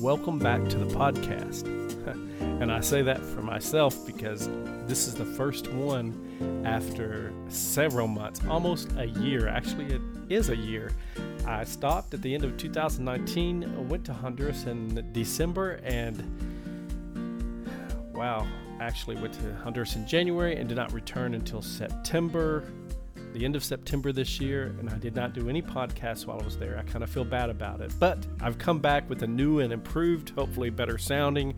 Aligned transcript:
welcome 0.00 0.38
back 0.38 0.62
to 0.68 0.78
the 0.78 0.86
podcast. 0.94 1.66
and 2.40 2.70
I 2.70 2.78
say 2.78 3.02
that 3.02 3.20
for 3.20 3.42
myself 3.42 4.06
because 4.06 4.48
this 4.86 5.08
is 5.08 5.14
the 5.14 5.24
first 5.24 5.66
one 5.72 6.62
after 6.64 7.32
several 7.48 8.06
months, 8.06 8.40
almost 8.48 8.92
a 8.96 9.06
year. 9.06 9.48
Actually, 9.48 9.86
it 9.86 10.00
is 10.28 10.50
a 10.50 10.56
year. 10.56 10.92
I 11.46 11.64
stopped 11.64 12.14
at 12.14 12.22
the 12.22 12.32
end 12.32 12.44
of 12.44 12.56
2019, 12.56 13.88
went 13.88 14.04
to 14.04 14.12
Honduras 14.12 14.66
in 14.66 15.04
December, 15.12 15.80
and 15.82 16.22
wow, 18.14 18.46
actually 18.80 19.16
went 19.16 19.34
to 19.34 19.52
Honduras 19.64 19.96
in 19.96 20.06
January 20.06 20.56
and 20.56 20.68
did 20.68 20.76
not 20.76 20.92
return 20.92 21.34
until 21.34 21.60
September 21.60 22.70
the 23.38 23.44
end 23.44 23.54
of 23.54 23.62
September 23.62 24.10
this 24.10 24.40
year, 24.40 24.74
and 24.80 24.90
I 24.90 24.98
did 24.98 25.14
not 25.14 25.32
do 25.32 25.48
any 25.48 25.62
podcasts 25.62 26.26
while 26.26 26.40
I 26.40 26.44
was 26.44 26.58
there. 26.58 26.76
I 26.76 26.82
kind 26.82 27.04
of 27.04 27.10
feel 27.10 27.24
bad 27.24 27.50
about 27.50 27.80
it. 27.80 27.92
But 28.00 28.26
I've 28.40 28.58
come 28.58 28.80
back 28.80 29.08
with 29.08 29.22
a 29.22 29.28
new 29.28 29.60
and 29.60 29.72
improved, 29.72 30.30
hopefully 30.30 30.70
better 30.70 30.98
sounding, 30.98 31.54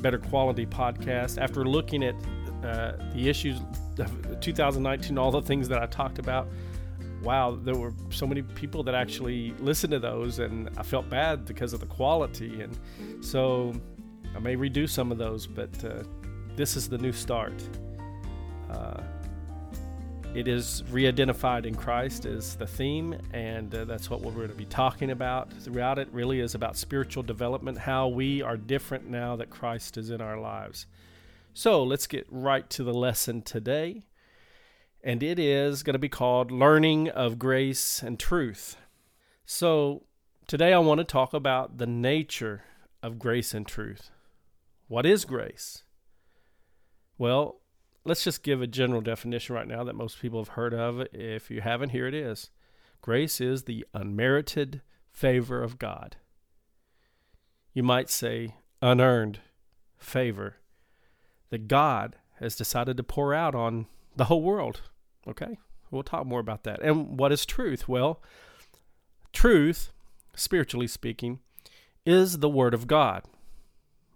better 0.00 0.18
quality 0.18 0.66
podcast. 0.66 1.40
After 1.40 1.64
looking 1.64 2.02
at 2.02 2.16
uh, 2.64 2.94
the 3.14 3.28
issues 3.28 3.60
of 3.98 4.40
2019, 4.40 5.16
all 5.16 5.30
the 5.30 5.40
things 5.42 5.68
that 5.68 5.80
I 5.80 5.86
talked 5.86 6.18
about, 6.18 6.48
wow, 7.22 7.52
there 7.52 7.76
were 7.76 7.94
so 8.10 8.26
many 8.26 8.42
people 8.42 8.82
that 8.82 8.96
actually 8.96 9.52
listened 9.60 9.92
to 9.92 10.00
those, 10.00 10.40
and 10.40 10.70
I 10.76 10.82
felt 10.82 11.08
bad 11.08 11.44
because 11.44 11.72
of 11.72 11.78
the 11.78 11.86
quality. 11.86 12.62
And 12.62 12.76
so 13.24 13.72
I 14.34 14.40
may 14.40 14.56
redo 14.56 14.88
some 14.88 15.12
of 15.12 15.18
those, 15.18 15.46
but 15.46 15.84
uh, 15.84 16.02
this 16.56 16.74
is 16.74 16.88
the 16.88 16.98
new 16.98 17.12
start. 17.12 17.54
Uh, 18.68 19.02
it 20.34 20.48
is 20.48 20.82
re 20.90 21.06
identified 21.06 21.66
in 21.66 21.74
Christ 21.74 22.24
as 22.24 22.56
the 22.56 22.66
theme, 22.66 23.18
and 23.32 23.74
uh, 23.74 23.84
that's 23.84 24.08
what 24.08 24.22
we're 24.22 24.32
going 24.32 24.48
to 24.48 24.54
be 24.54 24.64
talking 24.64 25.10
about 25.10 25.52
throughout 25.52 25.98
it. 25.98 26.08
Really 26.10 26.40
is 26.40 26.54
about 26.54 26.76
spiritual 26.76 27.22
development, 27.22 27.76
how 27.76 28.08
we 28.08 28.40
are 28.40 28.56
different 28.56 29.08
now 29.08 29.36
that 29.36 29.50
Christ 29.50 29.98
is 29.98 30.08
in 30.08 30.22
our 30.22 30.40
lives. 30.40 30.86
So 31.52 31.82
let's 31.82 32.06
get 32.06 32.26
right 32.30 32.68
to 32.70 32.82
the 32.82 32.94
lesson 32.94 33.42
today. 33.42 34.04
And 35.04 35.22
it 35.22 35.38
is 35.38 35.82
going 35.82 35.94
to 35.94 35.98
be 35.98 36.08
called 36.08 36.50
Learning 36.50 37.10
of 37.10 37.38
Grace 37.38 38.02
and 38.02 38.18
Truth. 38.18 38.76
So 39.44 40.04
today 40.46 40.72
I 40.72 40.78
want 40.78 40.98
to 40.98 41.04
talk 41.04 41.34
about 41.34 41.76
the 41.76 41.86
nature 41.86 42.62
of 43.02 43.18
grace 43.18 43.52
and 43.52 43.66
truth. 43.66 44.10
What 44.88 45.04
is 45.04 45.24
grace? 45.24 45.82
Well, 47.18 47.61
let's 48.04 48.24
just 48.24 48.42
give 48.42 48.60
a 48.62 48.66
general 48.66 49.00
definition 49.00 49.54
right 49.54 49.68
now 49.68 49.84
that 49.84 49.94
most 49.94 50.20
people 50.20 50.40
have 50.40 50.48
heard 50.48 50.74
of. 50.74 51.06
If 51.12 51.50
you 51.50 51.60
haven't, 51.60 51.90
here 51.90 52.06
it 52.06 52.14
is 52.14 52.50
Grace 53.00 53.40
is 53.40 53.64
the 53.64 53.84
unmerited 53.92 54.80
favor 55.10 55.62
of 55.62 55.78
God. 55.78 56.16
You 57.72 57.82
might 57.82 58.08
say 58.08 58.54
unearned 58.80 59.40
favor 59.98 60.56
that 61.50 61.68
God 61.68 62.16
has 62.38 62.56
decided 62.56 62.96
to 62.96 63.02
pour 63.02 63.34
out 63.34 63.54
on 63.54 63.86
the 64.16 64.26
whole 64.26 64.42
world. 64.42 64.82
Okay? 65.26 65.58
We'll 65.90 66.02
talk 66.02 66.26
more 66.26 66.40
about 66.40 66.64
that. 66.64 66.80
And 66.80 67.18
what 67.18 67.32
is 67.32 67.44
truth? 67.44 67.88
Well, 67.88 68.22
truth, 69.32 69.92
spiritually 70.34 70.86
speaking, 70.86 71.40
is 72.06 72.38
the 72.38 72.48
Word 72.48 72.74
of 72.74 72.86
God, 72.86 73.24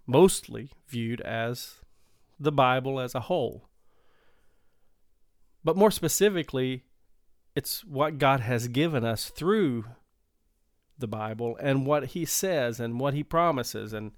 mostly 0.07 0.71
viewed 0.89 1.21
as 1.21 1.77
the 2.39 2.53
Bible 2.53 3.01
as 3.01 3.15
a 3.15 3.21
whole. 3.21 3.69
But 5.67 5.77
more 5.77 5.91
specifically, 5.91 6.85
it's 7.57 7.85
what 7.85 8.19
God 8.19 8.39
has 8.39 8.69
given 8.69 9.05
us 9.05 9.31
through 9.31 9.87
the 10.97 11.09
Bible 11.09 11.59
and 11.61 11.85
what 11.85 12.05
he 12.11 12.25
says 12.25 12.79
and 12.79 13.01
what 13.01 13.15
he 13.15 13.25
promises 13.25 13.93
and 13.93 14.13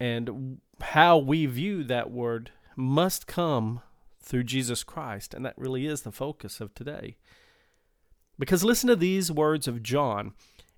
and 0.00 0.62
how 0.80 1.18
we 1.18 1.44
view 1.44 1.84
that 1.84 2.10
word 2.10 2.52
must 2.74 3.26
come 3.26 3.82
through 4.18 4.44
Jesus 4.44 4.82
Christ 4.82 5.34
and 5.34 5.44
that 5.44 5.58
really 5.58 5.84
is 5.84 6.02
the 6.02 6.10
focus 6.10 6.58
of 6.58 6.72
today. 6.74 7.18
Because 8.38 8.64
listen 8.64 8.88
to 8.88 8.96
these 8.96 9.30
words 9.30 9.68
of 9.68 9.82
John. 9.82 10.32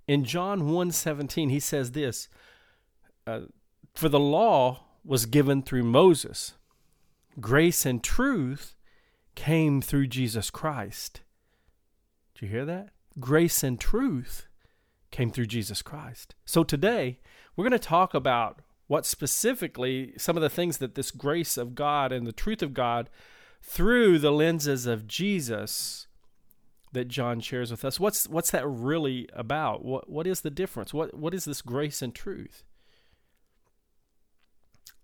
In 0.09 0.25
John 0.25 0.63
1:17 0.63 1.51
he 1.51 1.61
says 1.61 1.93
this, 1.93 2.29
uh, 3.29 3.43
for 3.95 4.09
the 4.09 4.19
law 4.19 4.87
was 5.05 5.25
given 5.25 5.63
through 5.63 5.85
Moses. 5.85 6.55
Grace 7.39 7.87
and 7.87 8.03
truth 8.03 8.75
came 9.35 9.81
through 9.81 10.09
Jesus 10.09 10.51
Christ. 10.51 11.23
Did 12.35 12.47
you 12.47 12.49
hear 12.49 12.65
that? 12.65 12.91
Grace 13.21 13.63
and 13.63 13.79
truth 13.79 14.47
came 15.11 15.31
through 15.31 15.47
Jesus 15.47 15.83
Christ. 15.83 16.35
So 16.45 16.65
today, 16.65 17.19
we're 17.55 17.65
going 17.65 17.73
to 17.73 17.79
talk 17.79 18.15
about 18.15 18.61
what 18.87 19.07
specifically 19.07 20.13
some 20.17 20.37
of 20.37 20.43
the 20.43 20.51
things 20.51 20.79
that 20.79 20.95
this 20.95 21.11
grace 21.11 21.57
of 21.57 21.75
God 21.75 22.13
and 22.13 22.27
the 22.27 22.33
truth 22.33 22.63
of 22.63 22.75
God 22.75 23.09
through 23.63 24.19
the 24.19 24.33
lenses 24.33 24.87
of 24.87 25.07
Jesus 25.07 26.09
that 26.93 27.09
John 27.09 27.41
shares 27.41 27.71
with 27.71 27.85
us. 27.85 27.99
What's 27.99 28.29
what's 28.29 28.51
that 28.51 28.67
really 28.67 29.29
about? 29.33 29.85
What 29.85 30.11
what 30.11 30.27
is 30.27 30.43
the 30.43 30.51
difference? 30.51 30.93
What 30.93 31.15
what 31.15 31.33
is 31.33 31.45
this 31.45 31.63
grace 31.63 32.03
and 32.03 32.15
truth? 32.15 32.65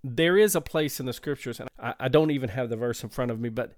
There 0.04 0.36
is 0.36 0.54
a 0.54 0.60
place 0.60 1.00
in 1.00 1.06
the 1.06 1.12
scriptures, 1.12 1.58
and 1.58 1.68
I, 1.78 1.94
I 1.98 2.08
don't 2.08 2.30
even 2.30 2.50
have 2.50 2.68
the 2.68 2.76
verse 2.76 3.02
in 3.02 3.08
front 3.08 3.30
of 3.30 3.40
me, 3.40 3.48
but 3.48 3.74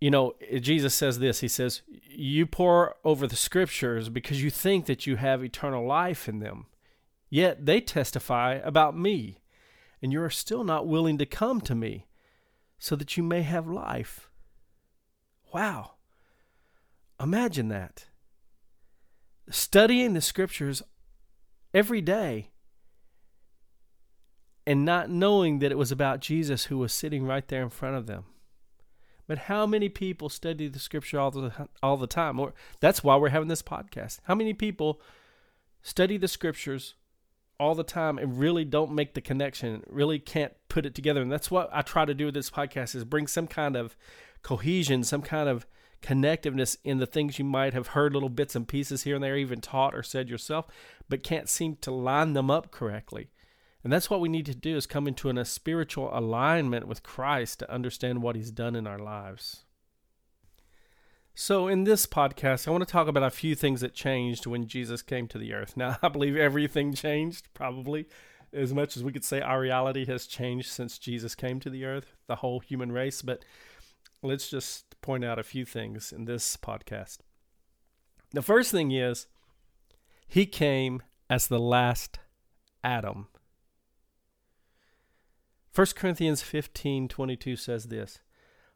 you 0.00 0.10
know, 0.10 0.34
Jesus 0.60 0.94
says 0.94 1.18
this 1.18 1.40
He 1.40 1.48
says, 1.48 1.82
You 2.08 2.46
pore 2.46 2.96
over 3.04 3.26
the 3.26 3.36
scriptures 3.36 4.08
because 4.08 4.42
you 4.42 4.50
think 4.50 4.86
that 4.86 5.06
you 5.06 5.16
have 5.16 5.42
eternal 5.42 5.86
life 5.86 6.28
in 6.28 6.38
them. 6.38 6.66
Yet 7.30 7.66
they 7.66 7.80
testify 7.80 8.54
about 8.54 8.96
me, 8.96 9.40
and 10.00 10.12
you 10.12 10.22
are 10.22 10.30
still 10.30 10.64
not 10.64 10.86
willing 10.86 11.18
to 11.18 11.26
come 11.26 11.60
to 11.62 11.74
me 11.74 12.06
so 12.78 12.96
that 12.96 13.16
you 13.16 13.22
may 13.22 13.42
have 13.42 13.66
life. 13.66 14.30
Wow. 15.52 15.92
Imagine 17.20 17.68
that. 17.68 18.06
Studying 19.50 20.14
the 20.14 20.20
scriptures 20.20 20.82
every 21.74 22.00
day 22.00 22.50
and 24.66 24.84
not 24.84 25.10
knowing 25.10 25.58
that 25.58 25.72
it 25.72 25.78
was 25.78 25.90
about 25.90 26.20
Jesus 26.20 26.66
who 26.66 26.78
was 26.78 26.92
sitting 26.92 27.24
right 27.24 27.46
there 27.48 27.62
in 27.62 27.70
front 27.70 27.96
of 27.96 28.06
them. 28.06 28.24
But 29.28 29.38
how 29.38 29.66
many 29.66 29.88
people 29.90 30.30
study 30.30 30.66
the 30.68 30.78
scripture 30.78 31.20
all 31.20 31.30
the 31.30 31.68
all 31.82 31.98
the 31.98 32.06
time? 32.08 32.40
Or 32.40 32.54
that's 32.80 33.04
why 33.04 33.16
we're 33.16 33.28
having 33.28 33.48
this 33.48 33.62
podcast. 33.62 34.18
How 34.24 34.34
many 34.34 34.54
people 34.54 35.00
study 35.82 36.16
the 36.16 36.26
scriptures 36.26 36.94
all 37.60 37.74
the 37.74 37.84
time 37.84 38.18
and 38.18 38.38
really 38.38 38.64
don't 38.64 38.92
make 38.92 39.14
the 39.14 39.20
connection, 39.20 39.84
really 39.86 40.18
can't 40.18 40.54
put 40.70 40.86
it 40.86 40.94
together? 40.94 41.20
And 41.20 41.30
that's 41.30 41.50
what 41.50 41.68
I 41.72 41.82
try 41.82 42.06
to 42.06 42.14
do 42.14 42.24
with 42.24 42.34
this 42.34 42.50
podcast 42.50 42.94
is 42.94 43.04
bring 43.04 43.26
some 43.26 43.46
kind 43.46 43.76
of 43.76 43.94
cohesion, 44.42 45.04
some 45.04 45.22
kind 45.22 45.48
of 45.48 45.66
connectiveness 46.00 46.78
in 46.82 46.98
the 46.98 47.06
things 47.06 47.38
you 47.38 47.44
might 47.44 47.74
have 47.74 47.88
heard 47.88 48.14
little 48.14 48.28
bits 48.30 48.56
and 48.56 48.66
pieces 48.66 49.02
here 49.02 49.16
and 49.16 49.24
there, 49.24 49.36
even 49.36 49.60
taught 49.60 49.94
or 49.94 50.02
said 50.02 50.30
yourself, 50.30 50.66
but 51.08 51.22
can't 51.22 51.48
seem 51.48 51.76
to 51.82 51.90
line 51.90 52.32
them 52.32 52.50
up 52.50 52.70
correctly. 52.70 53.28
And 53.84 53.92
that's 53.92 54.10
what 54.10 54.20
we 54.20 54.28
need 54.28 54.46
to 54.46 54.54
do 54.54 54.76
is 54.76 54.86
come 54.86 55.06
into 55.06 55.28
an, 55.28 55.38
a 55.38 55.44
spiritual 55.44 56.10
alignment 56.12 56.88
with 56.88 57.02
Christ 57.02 57.60
to 57.60 57.72
understand 57.72 58.22
what 58.22 58.36
he's 58.36 58.50
done 58.50 58.74
in 58.74 58.86
our 58.86 58.98
lives. 58.98 59.64
So, 61.34 61.68
in 61.68 61.84
this 61.84 62.04
podcast, 62.04 62.66
I 62.66 62.72
want 62.72 62.82
to 62.82 62.92
talk 62.92 63.06
about 63.06 63.22
a 63.22 63.30
few 63.30 63.54
things 63.54 63.80
that 63.80 63.94
changed 63.94 64.44
when 64.44 64.66
Jesus 64.66 65.02
came 65.02 65.28
to 65.28 65.38
the 65.38 65.54
earth. 65.54 65.74
Now, 65.76 65.96
I 66.02 66.08
believe 66.08 66.36
everything 66.36 66.92
changed, 66.92 67.46
probably, 67.54 68.06
as 68.52 68.74
much 68.74 68.96
as 68.96 69.04
we 69.04 69.12
could 69.12 69.24
say 69.24 69.40
our 69.40 69.60
reality 69.60 70.04
has 70.06 70.26
changed 70.26 70.68
since 70.68 70.98
Jesus 70.98 71.36
came 71.36 71.60
to 71.60 71.70
the 71.70 71.84
earth, 71.84 72.16
the 72.26 72.36
whole 72.36 72.58
human 72.58 72.90
race. 72.90 73.22
But 73.22 73.44
let's 74.20 74.50
just 74.50 75.00
point 75.00 75.24
out 75.24 75.38
a 75.38 75.44
few 75.44 75.64
things 75.64 76.12
in 76.12 76.24
this 76.24 76.56
podcast. 76.56 77.18
The 78.32 78.42
first 78.42 78.72
thing 78.72 78.90
is, 78.90 79.28
he 80.26 80.44
came 80.44 81.02
as 81.30 81.46
the 81.46 81.60
last 81.60 82.18
Adam. 82.82 83.28
1 85.78 85.86
Corinthians 85.94 86.42
15 86.42 87.06
22 87.06 87.54
says 87.54 87.84
this 87.84 88.18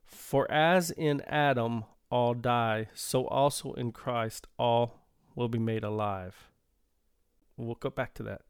For 0.05 0.49
as 0.49 0.93
in 0.93 1.21
Adam 1.23 1.83
all 2.13 2.33
die, 2.33 2.91
so 2.95 3.27
also 3.27 3.73
in 3.73 3.91
Christ 3.91 4.47
all 4.57 5.01
will 5.35 5.49
be 5.49 5.59
made 5.59 5.83
alive. 5.83 6.49
We'll 7.57 7.75
go 7.75 7.91
back 7.91 8.15
to 8.15 8.23
that. 8.23 8.43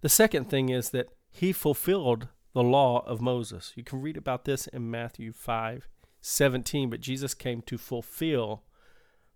The 0.00 0.08
second 0.08 0.48
thing 0.48 0.70
is 0.70 0.88
that 0.88 1.08
he 1.28 1.52
fulfilled 1.52 2.28
the 2.54 2.62
law 2.62 3.04
of 3.06 3.20
Moses. 3.20 3.74
You 3.76 3.84
can 3.84 4.00
read 4.00 4.16
about 4.16 4.46
this 4.46 4.66
in 4.68 4.90
Matthew 4.90 5.30
5 5.30 5.86
17, 6.22 6.88
but 6.88 7.02
Jesus 7.02 7.34
came 7.34 7.60
to 7.60 7.76
fulfill 7.76 8.62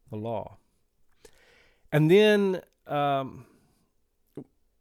the 0.08 0.16
law. 0.16 0.56
And 1.92 2.10
then 2.10 2.62
um, 2.86 3.44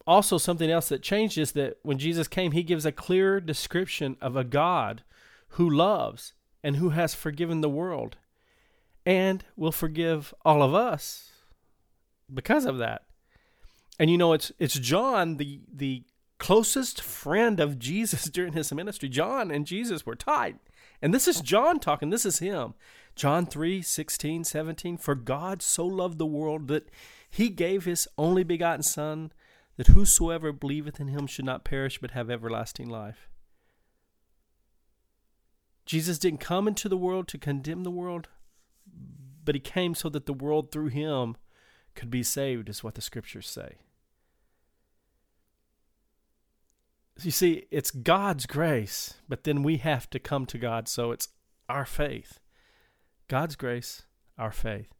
also 0.08 0.38
something 0.38 0.70
else 0.70 0.90
that 0.90 1.02
changed 1.02 1.38
is 1.38 1.54
that 1.54 1.78
when 1.84 1.98
Jesus 1.98 2.28
came, 2.28 2.52
he 2.52 2.64
gives 2.64 2.86
a 2.86 2.92
clear 2.92 3.40
description 3.40 4.18
of 4.22 4.36
a 4.36 4.44
God 4.44 5.04
who 5.50 5.70
loves 5.70 6.34
and 6.64 6.78
who 6.78 6.90
has 6.90 7.14
forgiven 7.14 7.62
the 7.62 7.70
world 7.70 8.18
and 9.06 9.44
will 9.56 9.72
forgive 9.72 10.34
all 10.44 10.64
of 10.64 10.74
us 10.74 11.32
because 12.34 12.66
of 12.66 12.78
that. 12.78 13.04
And 14.00 14.10
you 14.10 14.18
know, 14.18 14.34
it's 14.34 14.52
it's 14.60 14.78
John, 14.78 15.38
the 15.38 15.62
the 15.72 16.04
closest 16.38 17.02
friend 17.02 17.60
of 17.60 17.80
Jesus 17.80 18.26
during 18.32 18.54
his 18.54 18.74
ministry. 18.74 19.10
John 19.10 19.52
and 19.52 19.66
Jesus 19.66 20.06
were 20.06 20.16
tied. 20.16 20.60
And 21.02 21.14
this 21.14 21.28
is 21.28 21.42
John 21.42 21.80
talking. 21.80 22.10
This 22.10 22.26
is 22.26 22.40
him. 22.40 22.74
John 23.16 23.46
3 23.46 23.82
16, 23.82 24.44
17. 24.44 24.98
For 24.98 25.16
God 25.16 25.62
so 25.62 25.86
loved 25.86 26.18
the 26.18 26.26
world 26.26 26.68
that 26.68 26.90
he 27.30 27.50
gave 27.50 27.86
his 27.86 28.08
only 28.18 28.44
begotten 28.44 28.84
Son, 28.84 29.32
that 29.78 29.88
whosoever 29.88 30.52
believeth 30.52 31.00
in 31.00 31.08
him 31.08 31.28
should 31.28 31.46
not 31.46 31.66
perish 31.66 32.00
but 32.00 32.12
have 32.12 32.30
everlasting 32.30 32.90
life. 32.90 33.30
Jesus 35.86 36.18
didn't 36.18 36.40
come 36.40 36.68
into 36.68 36.90
the 36.90 36.98
world 36.98 37.28
to 37.28 37.38
condemn 37.38 37.84
the 37.84 37.92
world, 37.92 38.30
but 39.44 39.56
he 39.56 39.62
came 39.62 39.94
so 39.94 40.10
that 40.10 40.26
the 40.26 40.34
world 40.34 40.72
through 40.72 40.88
him 40.88 41.36
could 41.94 42.10
be 42.10 42.24
saved, 42.24 42.70
is 42.70 42.84
what 42.84 42.96
the 42.96 43.02
scriptures 43.02 43.48
say. 43.48 43.76
You 47.22 47.32
see, 47.32 47.66
it's 47.72 47.92
God's 47.92 48.46
grace, 48.46 49.16
but 49.30 49.46
then 49.46 49.64
we 49.64 49.78
have 49.78 50.10
to 50.10 50.20
come 50.20 50.46
to 50.48 50.58
God, 50.58 50.90
so 50.90 51.12
it's 51.12 51.30
our 51.70 51.86
faith. 51.86 52.40
God's 53.28 53.56
grace, 53.56 54.04
our 54.38 54.52
faith. 54.52 54.95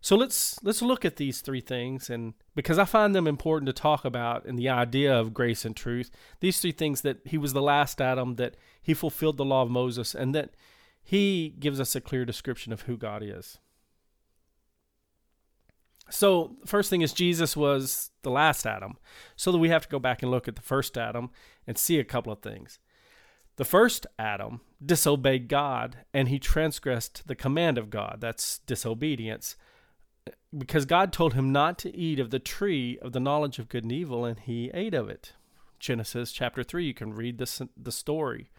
So 0.00 0.14
let's 0.14 0.62
let's 0.62 0.82
look 0.82 1.04
at 1.04 1.16
these 1.16 1.40
three 1.40 1.60
things 1.60 2.10
and 2.10 2.34
because 2.54 2.78
I 2.78 2.84
find 2.84 3.14
them 3.14 3.26
important 3.26 3.66
to 3.66 3.72
talk 3.72 4.04
about 4.04 4.46
in 4.46 4.56
the 4.56 4.68
idea 4.68 5.18
of 5.18 5.34
grace 5.34 5.64
and 5.64 5.74
truth. 5.74 6.10
These 6.40 6.60
three 6.60 6.72
things 6.72 7.00
that 7.00 7.18
he 7.24 7.38
was 7.38 7.52
the 7.52 7.62
last 7.62 8.00
Adam, 8.00 8.36
that 8.36 8.56
he 8.80 8.94
fulfilled 8.94 9.36
the 9.36 9.44
law 9.44 9.62
of 9.62 9.70
Moses, 9.70 10.14
and 10.14 10.34
that 10.34 10.50
he 11.02 11.54
gives 11.58 11.80
us 11.80 11.94
a 11.94 12.00
clear 12.00 12.24
description 12.24 12.72
of 12.72 12.82
who 12.82 12.96
God 12.96 13.22
is. 13.22 13.58
So, 16.08 16.56
first 16.64 16.88
thing 16.88 17.02
is 17.02 17.12
Jesus 17.12 17.56
was 17.56 18.10
the 18.22 18.30
last 18.30 18.66
Adam. 18.66 18.96
So 19.34 19.50
that 19.50 19.58
we 19.58 19.70
have 19.70 19.82
to 19.82 19.88
go 19.88 19.98
back 19.98 20.22
and 20.22 20.30
look 20.30 20.46
at 20.46 20.56
the 20.56 20.62
first 20.62 20.96
Adam 20.96 21.30
and 21.66 21.76
see 21.76 21.98
a 21.98 22.04
couple 22.04 22.32
of 22.32 22.40
things. 22.40 22.78
The 23.56 23.64
first 23.64 24.06
Adam 24.18 24.60
disobeyed 24.84 25.48
God 25.48 25.98
and 26.12 26.28
he 26.28 26.38
transgressed 26.38 27.26
the 27.26 27.34
command 27.34 27.78
of 27.78 27.90
God. 27.90 28.18
That's 28.20 28.58
disobedience 28.60 29.56
because 30.56 30.84
God 30.84 31.12
told 31.12 31.34
him 31.34 31.52
not 31.52 31.78
to 31.78 31.96
eat 31.96 32.18
of 32.18 32.30
the 32.30 32.38
tree 32.38 32.98
of 33.00 33.12
the 33.12 33.20
knowledge 33.20 33.58
of 33.58 33.68
good 33.68 33.84
and 33.84 33.92
evil, 33.92 34.24
and 34.24 34.38
he 34.38 34.70
ate 34.72 34.94
of 34.94 35.08
it. 35.08 35.32
Genesis 35.78 36.32
chapter 36.32 36.62
3, 36.62 36.86
you 36.86 36.94
can 36.94 37.12
read 37.12 37.38
this, 37.38 37.60
the 37.76 37.92
story. 37.92 38.50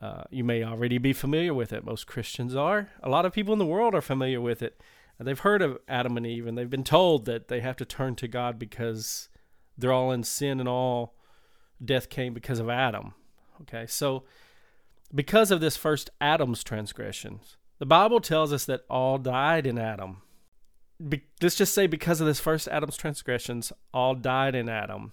Uh, 0.00 0.24
you 0.30 0.44
may 0.44 0.62
already 0.62 0.98
be 0.98 1.12
familiar 1.12 1.54
with 1.54 1.72
it. 1.72 1.84
Most 1.84 2.06
Christians 2.06 2.54
are. 2.54 2.90
A 3.02 3.08
lot 3.08 3.24
of 3.24 3.32
people 3.32 3.52
in 3.52 3.58
the 3.58 3.66
world 3.66 3.94
are 3.94 4.02
familiar 4.02 4.40
with 4.40 4.62
it. 4.62 4.80
They've 5.18 5.38
heard 5.38 5.62
of 5.62 5.78
Adam 5.88 6.16
and 6.18 6.26
Eve, 6.26 6.46
and 6.46 6.58
they've 6.58 6.68
been 6.68 6.84
told 6.84 7.24
that 7.24 7.48
they 7.48 7.60
have 7.60 7.76
to 7.76 7.86
turn 7.86 8.16
to 8.16 8.28
God 8.28 8.58
because 8.58 9.30
they're 9.78 9.92
all 9.92 10.12
in 10.12 10.22
sin 10.22 10.60
and 10.60 10.68
all 10.68 11.14
death 11.82 12.10
came 12.10 12.34
because 12.34 12.58
of 12.58 12.68
Adam. 12.68 13.14
Okay, 13.62 13.86
so 13.86 14.24
because 15.14 15.50
of 15.50 15.60
this 15.60 15.76
first 15.76 16.10
Adam's 16.20 16.62
transgressions, 16.62 17.56
the 17.78 17.86
Bible 17.86 18.20
tells 18.20 18.52
us 18.52 18.66
that 18.66 18.84
all 18.90 19.16
died 19.16 19.66
in 19.66 19.78
Adam 19.78 20.22
be, 21.08 21.22
let's 21.42 21.56
just 21.56 21.74
say 21.74 21.86
because 21.86 22.20
of 22.20 22.26
this 22.26 22.40
first 22.40 22.68
Adam's 22.68 22.96
transgressions, 22.96 23.72
all 23.92 24.14
died 24.14 24.54
in 24.54 24.68
Adam. 24.68 25.12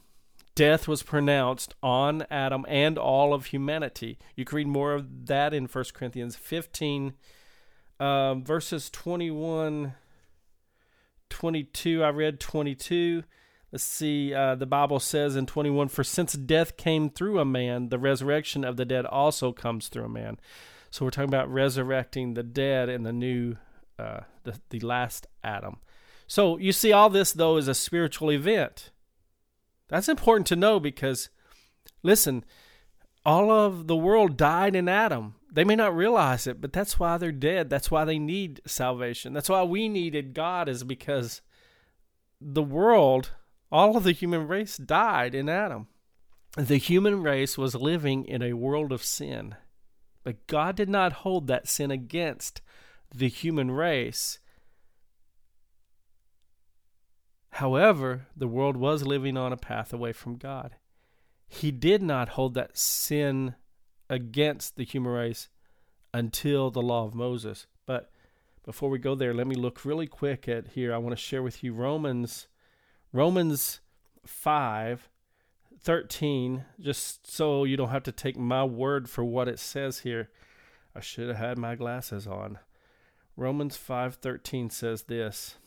Death 0.55 0.87
was 0.87 1.01
pronounced 1.01 1.73
on 1.81 2.25
Adam 2.29 2.63
and 2.67 2.97
all 2.97 3.33
of 3.33 3.47
humanity. 3.47 4.19
You 4.35 4.45
can 4.45 4.57
read 4.57 4.67
more 4.67 4.93
of 4.93 5.25
that 5.25 5.53
in 5.53 5.65
1 5.65 5.85
Corinthians 5.93 6.35
15, 6.35 7.13
um, 7.99 8.43
verses 8.43 8.89
21, 8.91 9.93
22. 11.29 12.03
I 12.03 12.09
read 12.09 12.39
22. 12.39 13.23
Let's 13.71 13.83
see, 13.83 14.35
uh, 14.35 14.53
the 14.53 14.67
Bible 14.67 14.99
says 14.99 15.35
in 15.35 15.47
21 15.47 15.87
For 15.87 16.03
since 16.03 16.33
death 16.33 16.77
came 16.77 17.09
through 17.09 17.39
a 17.39 17.45
man, 17.45 17.89
the 17.89 17.97
resurrection 17.97 18.63
of 18.63 18.77
the 18.77 18.85
dead 18.85 19.07
also 19.07 19.51
comes 19.51 19.87
through 19.87 20.05
a 20.05 20.09
man. 20.09 20.39
So 20.91 21.03
we're 21.03 21.11
talking 21.11 21.29
about 21.29 21.51
resurrecting 21.51 22.35
the 22.35 22.43
dead 22.43 22.87
in 22.87 23.01
the 23.01 23.11
new 23.11 23.57
uh, 23.99 24.21
the, 24.43 24.59
the 24.69 24.79
last 24.79 25.27
Adam. 25.43 25.77
So 26.27 26.57
you 26.57 26.71
see, 26.71 26.91
all 26.91 27.09
this, 27.09 27.31
though, 27.33 27.57
is 27.57 27.67
a 27.67 27.75
spiritual 27.75 28.31
event. 28.31 28.91
That's 29.89 30.09
important 30.09 30.47
to 30.47 30.55
know 30.55 30.79
because, 30.79 31.29
listen, 32.01 32.43
all 33.25 33.51
of 33.51 33.87
the 33.87 33.95
world 33.95 34.37
died 34.37 34.75
in 34.75 34.89
Adam. 34.89 35.35
They 35.51 35.63
may 35.63 35.75
not 35.75 35.95
realize 35.95 36.47
it, 36.47 36.59
but 36.59 36.73
that's 36.73 36.99
why 36.99 37.17
they're 37.17 37.31
dead. 37.31 37.69
That's 37.69 37.91
why 37.91 38.05
they 38.05 38.17
need 38.17 38.61
salvation. 38.65 39.33
That's 39.33 39.49
why 39.49 39.63
we 39.63 39.87
needed 39.87 40.33
God, 40.33 40.67
is 40.67 40.83
because 40.83 41.41
the 42.41 42.63
world, 42.63 43.31
all 43.71 43.95
of 43.95 44.03
the 44.03 44.11
human 44.13 44.47
race 44.47 44.77
died 44.77 45.35
in 45.35 45.47
Adam. 45.47 45.87
The 46.57 46.77
human 46.77 47.21
race 47.21 47.57
was 47.57 47.75
living 47.75 48.25
in 48.25 48.41
a 48.41 48.53
world 48.53 48.91
of 48.91 49.03
sin, 49.03 49.55
but 50.23 50.45
God 50.47 50.75
did 50.75 50.89
not 50.89 51.13
hold 51.13 51.47
that 51.47 51.67
sin 51.67 51.91
against 51.91 52.61
the 53.13 53.29
human 53.29 53.71
race. 53.71 54.39
However, 57.51 58.27
the 58.35 58.47
world 58.47 58.75
was 58.75 59.05
living 59.05 59.37
on 59.37 59.53
a 59.53 59.57
path 59.57 59.93
away 59.93 60.11
from 60.11 60.37
God. 60.37 60.75
He 61.47 61.71
did 61.71 62.01
not 62.01 62.29
hold 62.29 62.55
that 62.55 62.77
sin 62.77 63.55
against 64.09 64.75
the 64.75 64.83
human 64.83 65.11
race 65.11 65.49
until 66.13 66.71
the 66.71 66.81
law 66.81 67.05
of 67.05 67.13
Moses. 67.13 67.67
But 67.85 68.11
before 68.65 68.89
we 68.89 68.97
go 68.97 69.13
there, 69.13 69.33
let 69.33 69.45
me 69.45 69.55
look 69.55 69.85
really 69.85 70.07
quick 70.07 70.47
at 70.47 70.69
here. 70.69 70.93
I 70.93 70.97
want 70.97 71.15
to 71.15 71.21
share 71.21 71.43
with 71.43 71.63
you 71.63 71.73
Romans 71.73 72.47
Romans 73.11 73.81
5 74.25 75.09
13 75.79 76.65
just 76.79 77.29
so 77.29 77.65
you 77.65 77.75
don't 77.75 77.89
have 77.89 78.03
to 78.03 78.11
take 78.11 78.37
my 78.37 78.63
word 78.63 79.09
for 79.09 79.23
what 79.23 79.47
it 79.47 79.59
says 79.59 79.99
here. 79.99 80.29
I 80.95 81.01
should 81.01 81.27
have 81.27 81.37
had 81.37 81.57
my 81.57 81.75
glasses 81.75 82.25
on. 82.25 82.59
Romans 83.35 83.77
5:13 83.77 84.69
says 84.69 85.03
this. 85.03 85.57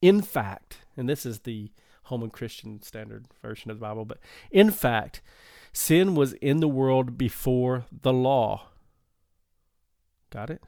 In 0.00 0.20
fact, 0.20 0.78
and 0.96 1.08
this 1.08 1.24
is 1.24 1.40
the 1.40 1.70
Holman 2.04 2.30
Christian 2.30 2.82
Standard 2.82 3.26
version 3.42 3.70
of 3.70 3.78
the 3.78 3.86
Bible, 3.86 4.04
but 4.04 4.18
in 4.50 4.70
fact, 4.70 5.22
sin 5.72 6.14
was 6.14 6.34
in 6.34 6.60
the 6.60 6.68
world 6.68 7.16
before 7.16 7.86
the 7.90 8.12
law. 8.12 8.68
Got 10.30 10.50
it? 10.50 10.62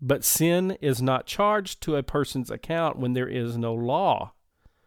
But 0.00 0.24
sin 0.24 0.76
is 0.80 1.00
not 1.00 1.26
charged 1.26 1.80
to 1.82 1.96
a 1.96 2.02
person's 2.02 2.50
account 2.50 2.98
when 2.98 3.14
there 3.14 3.28
is 3.28 3.56
no 3.56 3.74
law. 3.74 4.34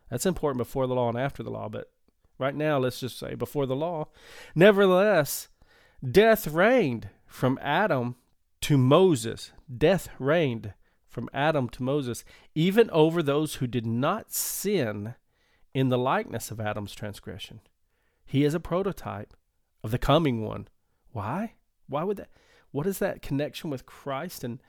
That's 0.10 0.26
important 0.26 0.60
before 0.60 0.88
the 0.88 0.96
law 0.96 1.10
and 1.10 1.18
after 1.18 1.44
the 1.44 1.52
law, 1.52 1.68
but 1.70 1.92
right 2.38 2.56
now 2.56 2.78
let's 2.78 3.00
just 3.00 3.18
say 3.18 3.36
before 3.36 3.66
the 3.66 3.76
law. 3.76 4.08
Nevertheless, 4.56 5.50
death 6.10 6.48
reigned 6.48 7.10
from 7.26 7.60
Adam 7.62 8.16
to 8.62 8.78
Moses, 8.78 9.52
death 9.76 10.10
reigned 10.20 10.74
from 11.08 11.30
Adam 11.34 11.70
to 11.70 11.84
Moses, 11.84 12.24
even 12.56 12.90
over 12.92 13.22
those 13.22 13.56
who 13.56 13.68
did 13.68 13.86
not 13.86 14.32
sin 14.32 15.16
in 15.74 15.90
the 15.90 15.98
likeness 15.98 16.52
of 16.52 16.60
Adam's 16.60 16.94
transgression. 16.94 17.62
He 18.26 18.44
is 18.44 18.54
a 18.54 18.60
prototype 18.60 19.34
of 19.84 19.92
the 19.92 19.98
coming 19.98 20.44
one. 20.44 20.68
Why? 21.12 21.54
Why 21.88 22.04
would 22.04 22.18
that? 22.18 22.30
What 22.72 22.86
is 22.86 23.00
that 23.00 23.24
connection 23.24 23.70
with 23.70 23.88
Christ 23.88 24.44
and 24.44 24.60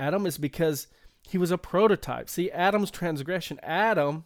Adam? 0.00 0.24
Is 0.24 0.38
because 0.38 0.88
he 1.22 1.36
was 1.36 1.50
a 1.50 1.58
prototype. 1.58 2.28
See, 2.28 2.50
Adam's 2.50 2.90
transgression, 2.90 3.60
Adam, 3.62 4.24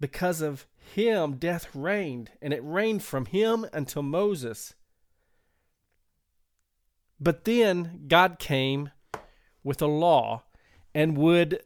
because 0.00 0.40
of 0.40 0.66
him, 0.76 1.36
death 1.36 1.68
reigned, 1.74 2.30
and 2.40 2.54
it 2.54 2.64
reigned 2.64 3.02
from 3.02 3.26
him 3.26 3.66
until 3.72 4.02
Moses. 4.02 4.74
But 7.20 7.44
then 7.44 8.04
God 8.08 8.38
came 8.38 8.90
with 9.62 9.82
a 9.82 9.86
law 9.86 10.42
and 10.94 11.16
would 11.16 11.62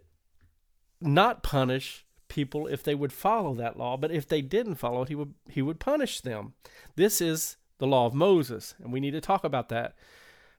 not 1.00 1.42
punish 1.42 2.04
people 2.28 2.66
if 2.66 2.82
they 2.82 2.94
would 2.94 3.12
follow 3.12 3.54
that 3.54 3.78
law, 3.78 3.96
but 3.96 4.10
if 4.10 4.26
they 4.26 4.42
didn't 4.42 4.74
follow 4.76 5.02
it, 5.02 5.08
he 5.08 5.14
would 5.14 5.34
he 5.48 5.62
would 5.62 5.78
punish 5.78 6.20
them. 6.20 6.54
This 6.96 7.20
is 7.20 7.56
the 7.78 7.86
law 7.86 8.06
of 8.06 8.14
Moses, 8.14 8.74
and 8.82 8.92
we 8.92 9.00
need 9.00 9.12
to 9.12 9.20
talk 9.20 9.44
about 9.44 9.68
that. 9.68 9.94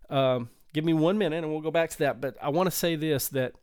Um, 0.09 0.49
give 0.73 0.85
me 0.85 0.93
one 0.93 1.17
minute, 1.17 1.43
and 1.43 1.51
we'll 1.51 1.61
go 1.61 1.71
back 1.71 1.89
to 1.91 1.97
that. 1.99 2.21
But 2.21 2.37
I 2.41 2.49
want 2.49 2.67
to 2.67 2.71
say 2.71 2.95
this: 2.95 3.27
that 3.29 3.53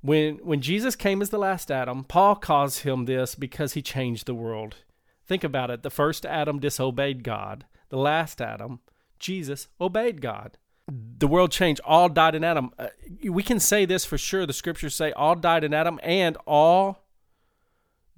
when 0.00 0.36
when 0.36 0.60
Jesus 0.60 0.96
came 0.96 1.22
as 1.22 1.30
the 1.30 1.38
last 1.38 1.70
Adam, 1.70 2.04
Paul 2.04 2.36
calls 2.36 2.78
him 2.78 3.06
this 3.06 3.34
because 3.34 3.72
he 3.72 3.82
changed 3.82 4.26
the 4.26 4.34
world. 4.34 4.76
Think 5.26 5.42
about 5.42 5.70
it: 5.70 5.82
the 5.82 5.90
first 5.90 6.24
Adam 6.24 6.58
disobeyed 6.58 7.24
God. 7.24 7.64
The 7.88 7.98
last 7.98 8.40
Adam 8.40 8.80
Jesus 9.18 9.68
obeyed 9.80 10.20
God. 10.20 10.56
The 10.90 11.28
world 11.28 11.52
changed. 11.52 11.80
All 11.84 12.08
died 12.08 12.34
in 12.34 12.44
Adam. 12.44 12.70
Uh, 12.78 12.88
we 13.24 13.42
can 13.42 13.60
say 13.60 13.84
this 13.84 14.04
for 14.04 14.18
sure. 14.18 14.46
The 14.46 14.52
scriptures 14.52 14.94
say 14.94 15.12
all 15.12 15.36
died 15.36 15.64
in 15.64 15.72
Adam 15.72 16.00
and 16.02 16.36
all 16.46 17.04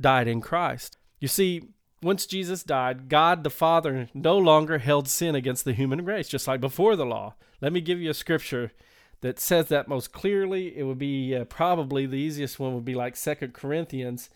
died 0.01 0.29
in 0.29 0.41
Christ. 0.41 0.97
You 1.21 1.29
see, 1.29 1.63
once 2.03 2.27
Jesus 2.27 2.63
died, 2.63 3.09
God 3.09 3.45
the 3.45 3.51
Father 3.51 4.09
no 4.15 4.37
longer 4.39 4.79
held 4.79 5.09
sin 5.09 5.35
against 5.35 5.65
the 5.65 5.73
human 5.73 6.05
race, 6.05 6.29
just 6.29 6.49
like 6.49 6.61
before 6.61 6.97
the 6.97 7.07
law. 7.07 7.35
Let 7.61 7.73
me 7.73 7.81
give 7.81 8.01
you 8.01 8.11
a 8.11 8.15
scripture 8.15 8.73
that 9.21 9.39
says 9.39 9.69
that 9.69 9.89
most 9.89 10.13
clearly. 10.13 10.77
It 10.77 10.83
would 10.83 10.99
be 10.99 11.35
uh, 11.35 11.45
probably 11.45 12.07
the 12.07 12.17
easiest 12.17 12.59
one 12.59 12.75
would 12.75 12.85
be 12.85 12.95
like 12.95 13.17
Second 13.17 13.55
Corinthians 13.55 14.31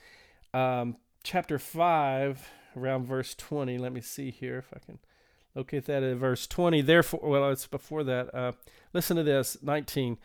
um, 0.55 0.97
chapter 1.23 1.59
5, 1.59 2.49
around 2.77 3.05
verse 3.05 3.35
20. 3.35 3.79
Let 3.79 3.93
me 3.93 4.01
see 4.01 4.31
here 4.31 4.59
if 4.59 4.73
I 4.75 4.79
can 4.79 4.99
locate 5.57 5.87
that 5.87 6.03
at 6.03 6.17
verse 6.19 6.47
20. 6.47 6.83
Therefore, 6.83 7.21
well, 7.23 7.51
it's 7.51 7.67
before 7.67 8.05
that. 8.05 8.33
Uh, 8.35 8.53
listen 8.93 9.17
to 9.17 9.23
this 9.23 9.57
19. 9.63 10.19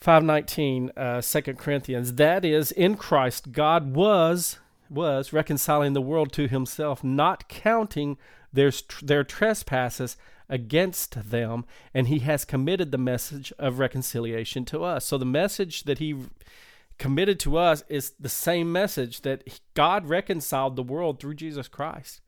519 0.00 0.92
uh, 0.96 1.20
2 1.20 1.42
corinthians 1.56 2.14
that 2.14 2.42
is 2.42 2.72
in 2.72 2.96
christ 2.96 3.52
god 3.52 3.94
was 3.94 4.58
was 4.88 5.30
reconciling 5.30 5.92
the 5.92 6.00
world 6.00 6.32
to 6.32 6.48
himself 6.48 7.04
not 7.04 7.50
counting 7.50 8.16
their, 8.50 8.72
their 9.02 9.22
trespasses 9.22 10.16
against 10.48 11.30
them 11.30 11.66
and 11.92 12.08
he 12.08 12.20
has 12.20 12.46
committed 12.46 12.92
the 12.92 12.96
message 12.96 13.52
of 13.58 13.78
reconciliation 13.78 14.64
to 14.64 14.82
us 14.82 15.04
so 15.04 15.18
the 15.18 15.26
message 15.26 15.82
that 15.82 15.98
he 15.98 16.16
committed 16.96 17.38
to 17.38 17.58
us 17.58 17.84
is 17.90 18.14
the 18.18 18.30
same 18.30 18.72
message 18.72 19.20
that 19.20 19.60
god 19.74 20.08
reconciled 20.08 20.76
the 20.76 20.82
world 20.82 21.20
through 21.20 21.34
jesus 21.34 21.68
christ 21.68 22.22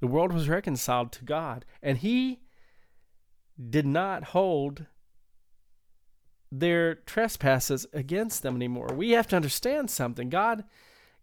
the 0.00 0.06
world 0.06 0.32
was 0.32 0.48
reconciled 0.48 1.12
to 1.12 1.24
god 1.24 1.64
and 1.82 1.98
he 1.98 2.40
did 3.70 3.86
not 3.86 4.24
hold 4.24 4.86
their 6.50 6.94
trespasses 6.94 7.86
against 7.92 8.42
them 8.42 8.56
anymore. 8.56 8.88
We 8.94 9.10
have 9.10 9.28
to 9.28 9.36
understand 9.36 9.90
something. 9.90 10.28
God 10.28 10.64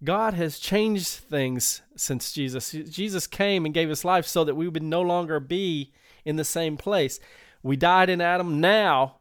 God 0.03 0.34
has 0.34 0.60
changed 0.60 1.08
things 1.08 1.82
since 1.96 2.34
Jesus. 2.34 2.72
Jesus 2.72 3.27
came 3.27 3.65
and 3.65 3.74
gave 3.74 3.89
his 3.89 4.03
life 4.03 4.27
so 4.27 4.44
that 4.44 4.55
we 4.55 4.67
would 4.67 4.84
no 4.84 5.01
longer 5.01 5.39
be 5.39 5.94
in 6.25 6.36
the 6.36 6.44
same 6.44 6.75
place. 6.75 7.20
We 7.63 7.77
died 7.77 8.10
in 8.10 8.20
Adam, 8.20 8.60
now 8.60 9.20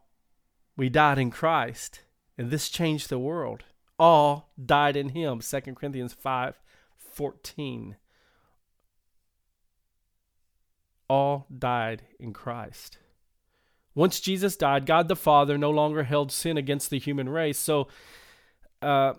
we 0.77 0.89
died 0.89 1.19
in 1.19 1.31
Christ. 1.31 2.01
And 2.37 2.51
this 2.51 2.69
changed 2.69 3.09
the 3.09 3.21
world. 3.21 3.63
All 3.99 4.51
died 4.63 4.97
in 4.97 5.11
him. 5.11 5.41
2 5.41 5.61
Corinthians 5.75 6.13
5 6.13 6.61
14. 6.99 7.97
All 11.09 11.47
died 11.57 12.03
in 12.19 12.33
Christ. 12.33 12.99
Once 13.95 14.21
Jesus 14.21 14.57
died, 14.57 14.87
God 14.87 15.09
the 15.09 15.17
Father 15.17 15.57
no 15.57 15.71
longer 15.71 16.03
held 16.03 16.33
sin 16.33 16.57
against 16.57 16.91
the 16.91 16.99
human 16.99 17.29
race. 17.29 17.59
So 17.59 17.89
uh, 18.83 19.15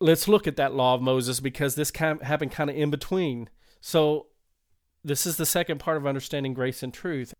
let's 0.00 0.28
look 0.28 0.46
at 0.46 0.56
that 0.56 0.74
law 0.74 0.94
of 0.94 1.02
Moses 1.02 1.40
because 1.40 1.74
this 1.74 1.90
kind 1.90 2.20
of 2.20 2.26
happened 2.26 2.52
kind 2.52 2.68
of 2.68 2.76
in 2.76 2.90
between. 2.90 3.48
So 3.80 4.26
this 5.04 5.26
is 5.26 5.36
the 5.36 5.46
second 5.46 5.78
part 5.78 5.96
of 5.96 6.06
understanding 6.06 6.54
grace 6.54 6.82
and 6.82 6.92
truth. 6.92 7.32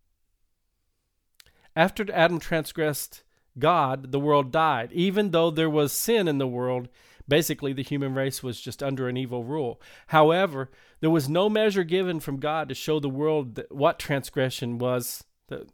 After 1.75 2.11
Adam 2.11 2.39
transgressed 2.39 3.23
God, 3.57 4.11
the 4.11 4.19
world 4.19 4.51
died. 4.51 4.91
Even 4.93 5.31
though 5.31 5.51
there 5.51 5.69
was 5.69 5.91
sin 5.91 6.27
in 6.27 6.37
the 6.37 6.47
world, 6.47 6.89
basically 7.29 7.71
the 7.71 7.83
human 7.83 8.13
race 8.13 8.43
was 8.43 8.59
just 8.59 8.83
under 8.83 9.07
an 9.07 9.15
evil 9.15 9.43
rule. 9.43 9.81
However, 10.07 10.69
there 10.99 11.09
was 11.09 11.29
no 11.29 11.49
measure 11.49 11.83
given 11.83 12.19
from 12.19 12.39
God 12.39 12.67
to 12.69 12.75
show 12.75 12.99
the 12.99 13.09
world 13.09 13.61
what 13.69 13.99
transgression 13.99 14.77
was 14.77 15.23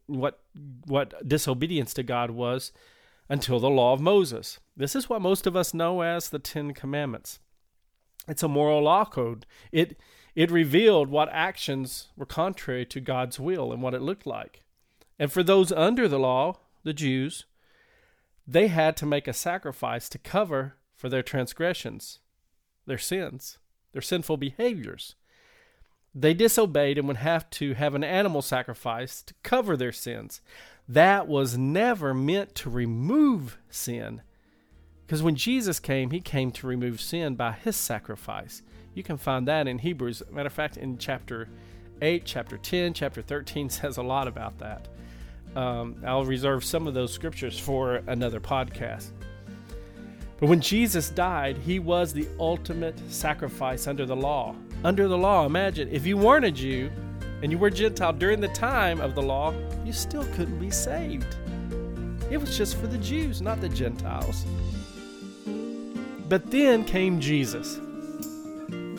what 0.07 0.41
what 0.85 1.27
disobedience 1.27 1.93
to 1.93 2.03
God 2.03 2.31
was 2.31 2.71
until 3.29 3.59
the 3.59 3.69
law 3.69 3.93
of 3.93 4.01
Moses. 4.01 4.59
This 4.77 4.95
is 4.95 5.09
what 5.09 5.21
most 5.21 5.47
of 5.47 5.55
us 5.55 5.74
know 5.74 6.01
as 6.01 6.29
the 6.29 6.39
10 6.39 6.74
commandments. 6.74 7.39
It's 8.27 8.43
a 8.43 8.47
moral 8.47 8.83
law 8.83 9.05
code. 9.05 9.45
It 9.71 10.00
it 10.35 10.51
revealed 10.51 11.09
what 11.09 11.29
actions 11.31 12.09
were 12.15 12.25
contrary 12.25 12.85
to 12.88 13.00
God's 13.00 13.39
will 13.39 13.71
and 13.71 13.81
what 13.81 13.93
it 13.93 14.01
looked 14.01 14.27
like. 14.27 14.63
And 15.17 15.31
for 15.31 15.43
those 15.43 15.71
under 15.71 16.07
the 16.07 16.19
law, 16.19 16.59
the 16.83 16.93
Jews, 16.93 17.45
they 18.45 18.67
had 18.67 18.97
to 18.97 19.05
make 19.05 19.27
a 19.27 19.33
sacrifice 19.33 20.09
to 20.09 20.17
cover 20.17 20.75
for 20.96 21.10
their 21.10 21.24
transgressions, 21.24 22.20
their 22.86 22.98
sins, 22.98 23.58
their 23.92 24.02
sinful 24.02 24.38
behaviors. 24.38 25.16
They 26.14 26.34
disobeyed 26.34 26.98
and 26.98 27.08
would 27.08 27.18
have 27.18 27.50
to 27.52 27.74
have 27.74 27.94
an 27.94 28.04
animal 28.04 28.42
sacrifice 28.42 29.22
to 29.24 29.34
cover 29.44 29.75
their 29.75 29.92
sins. 29.92 30.42
That 30.88 31.28
was 31.28 31.58
never 31.58 32.14
meant 32.14 32.56
to 32.56 32.70
remove 32.70 33.58
sin. 33.70 34.22
Because 35.06 35.22
when 35.22 35.36
Jesus 35.36 35.80
came, 35.80 36.12
he 36.12 36.22
came 36.22 36.52
to 36.52 36.68
remove 36.68 37.02
sin 37.02 37.36
by 37.36 37.52
his 37.52 37.75
sacrifice. 37.75 38.62
You 38.94 39.04
can 39.04 39.18
find 39.18 39.48
that 39.48 39.68
in 39.68 39.80
Hebrews. 39.80 40.24
Matter 40.32 40.48
of 40.48 40.54
fact, 40.54 40.78
in 40.78 40.98
chapter 40.98 41.50
8, 42.02 42.24
chapter 42.25 42.58
10, 42.58 42.94
chapter 42.94 43.22
13 43.22 43.70
says 43.70 43.98
a 43.98 44.04
lot 44.04 44.28
about 44.28 44.58
that. 44.60 44.88
Um, 45.56 46.02
I'll 46.06 46.25
reserve 46.25 46.64
some 46.64 46.88
of 46.88 46.94
those 46.94 47.14
scriptures 47.14 47.60
for 47.60 48.02
another 48.08 48.40
podcast. 48.40 49.12
But 50.39 50.50
when 50.50 50.62
Jesus 50.62 51.10
died, 51.10 51.58
he 51.58 51.80
was 51.80 52.13
the 52.13 52.27
ultimate 52.39 53.00
sacrifice 53.10 53.88
under 53.88 54.06
the 54.06 54.15
law 54.15 54.56
under 54.86 55.08
the 55.08 55.18
law. 55.18 55.46
Imagine 55.48 55.89
if 55.92 56.06
you 56.06 56.15
weren't 56.15 56.46
a 56.46 56.51
Jew 56.51 56.92
and 57.42 57.51
you 57.51 57.58
were 57.58 57.72
Gentile 57.72 58.13
during 58.13 58.39
the 58.39 58.48
time 58.50 59.01
of 59.01 59.15
the 59.15 59.22
law, 59.22 59.54
you 59.84 59.92
still 59.92 60.24
couldn't 60.36 60.60
be 60.60 60.70
saved. 60.70 61.36
It 62.30 62.38
was 62.38 62.56
just 62.56 62.77
for 62.77 62.86
the 62.86 63.00
Jews, 63.00 63.42
not 63.42 63.62
the 63.62 63.70
Gentiles. 63.70 64.46
But 66.30 66.51
then 66.51 66.86
came 66.86 67.20
Jesus. 67.20 67.80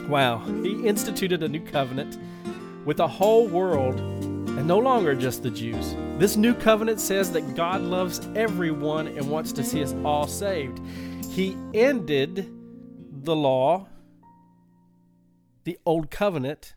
Wow, 0.08 0.38
he 0.62 0.86
instituted 0.86 1.42
a 1.42 1.48
new 1.48 1.64
covenant 1.64 2.18
with 2.84 2.96
the 2.98 3.08
whole 3.08 3.46
world 3.46 3.98
and 4.00 4.66
no 4.66 4.78
longer 4.78 5.14
just 5.14 5.44
the 5.44 5.50
Jews. 5.50 5.94
This 6.18 6.36
new 6.36 6.54
covenant 6.54 7.00
says 7.00 7.30
that 7.32 7.54
God 7.54 7.80
loves 7.80 8.20
everyone 8.34 9.06
and 9.06 9.30
wants 9.30 9.52
to 9.52 9.62
see 9.62 9.82
us 9.82 9.94
all 10.04 10.26
saved. 10.26 10.80
He 11.36 11.54
ended 11.74 12.50
the 13.12 13.36
law 13.36 13.88
the 15.64 15.78
old 15.84 16.10
covenant. 16.10 16.74